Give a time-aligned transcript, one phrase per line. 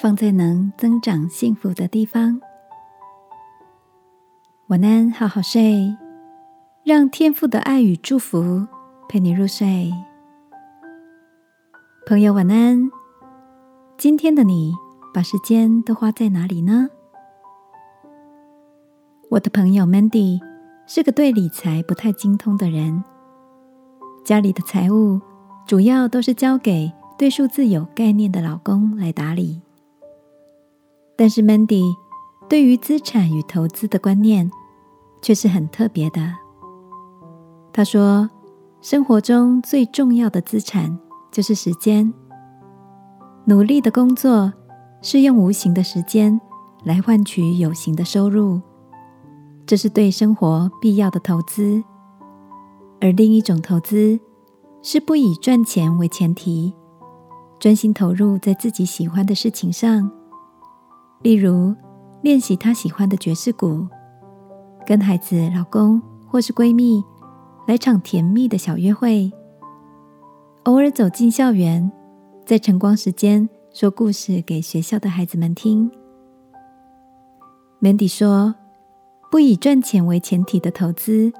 [0.00, 2.40] 放在能增长幸福的地方。
[4.68, 5.96] 晚安，好好睡，
[6.84, 8.64] 让天赋的爱与祝福
[9.08, 9.92] 陪你入睡。
[12.06, 12.88] 朋友，晚安。
[13.96, 14.72] 今天的你
[15.12, 16.88] 把时间都花在哪里呢？
[19.30, 20.38] 我的朋友 Mandy
[20.86, 23.02] 是个对理财不太精通的人，
[24.24, 25.20] 家里的财务
[25.66, 29.60] 主要都是交给对数字有概念的老公来打理。
[31.18, 31.96] 但是，Mandy
[32.48, 34.48] 对于资产与投资的观念
[35.20, 36.32] 却是很特别的。
[37.72, 38.30] 他说
[38.80, 40.96] ：“生活中最重要的资产
[41.32, 42.14] 就是时间。
[43.46, 44.52] 努力的工作
[45.02, 46.40] 是用无形的时间
[46.84, 48.60] 来换取有形的收入，
[49.66, 51.82] 这是对生活必要的投资。
[53.00, 54.20] 而另一种投资
[54.82, 56.72] 是不以赚钱为前提，
[57.58, 60.08] 专心投入在自己喜欢的事情上。”
[61.20, 61.74] 例如，
[62.22, 63.86] 练习他喜欢的爵士鼓，
[64.86, 67.02] 跟孩子、老公或是闺蜜
[67.66, 69.32] 来场甜蜜的小约会，
[70.62, 71.90] 偶尔走进校园，
[72.46, 75.90] 在晨光时间说故事给学校的孩子们听。
[77.80, 78.54] Mandy 说
[79.30, 81.32] ：“不以赚钱为前提的投资，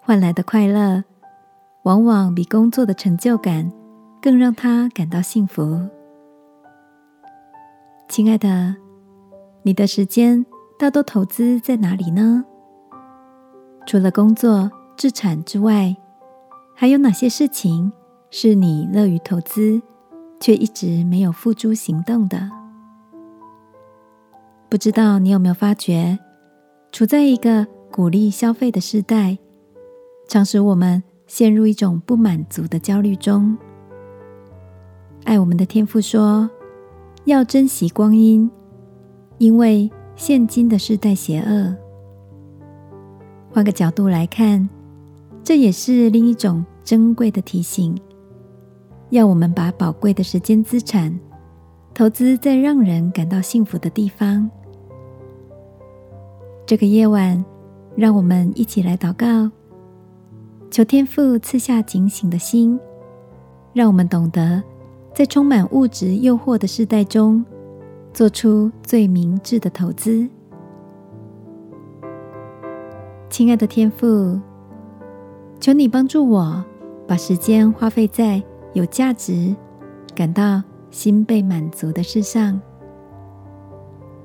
[0.00, 1.04] 换来的快乐，
[1.82, 3.70] 往往比工作的成就感
[4.22, 5.86] 更让他感到幸福。”
[8.08, 8.87] 亲爱的。
[9.68, 10.46] 你的时间
[10.78, 12.42] 大多投资在哪里呢？
[13.86, 15.94] 除了工作、资产之外，
[16.74, 17.92] 还有哪些事情
[18.30, 19.82] 是你乐于投资，
[20.40, 22.50] 却一直没有付诸行动的？
[24.70, 26.18] 不知道你有没有发觉，
[26.90, 29.36] 处在一个鼓励消费的时代，
[30.28, 33.54] 常使我们陷入一种不满足的焦虑中。
[35.24, 36.48] 爱我们的天父说
[37.26, 38.50] ：“要珍惜光阴。”
[39.38, 41.74] 因为现今的世代邪恶，
[43.50, 44.68] 换个角度来看，
[45.44, 47.96] 这也是另一种珍贵的提醒，
[49.10, 51.16] 要我们把宝贵的时间资产
[51.94, 54.50] 投资在让人感到幸福的地方。
[56.66, 57.44] 这个夜晚，
[57.94, 59.50] 让我们一起来祷告，
[60.68, 62.78] 求天父赐下警醒的心，
[63.72, 64.62] 让我们懂得
[65.14, 67.44] 在充满物质诱惑的时代中。
[68.18, 70.28] 做出最明智的投资，
[73.30, 74.36] 亲爱的天父，
[75.60, 76.64] 求你帮助我，
[77.06, 78.42] 把时间花费在
[78.72, 79.54] 有价值、
[80.16, 82.60] 感到心被满足的事上。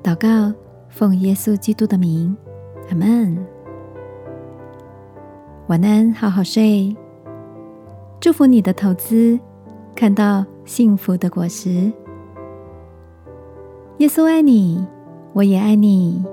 [0.01, 0.51] 祷告，
[0.89, 2.35] 奉耶稣基督的名，
[2.89, 3.37] 阿门。
[5.67, 6.95] 晚安，好好睡。
[8.19, 9.39] 祝福你的投资，
[9.93, 11.93] 看到幸福的果实。
[13.99, 14.83] 耶稣爱你，
[15.33, 16.23] 我也爱你。